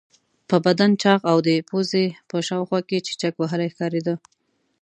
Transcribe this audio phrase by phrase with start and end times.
[0.49, 4.15] په بدن چاغ او د پوزې په شاوخوا کې چیچک وهلی ښکارېده.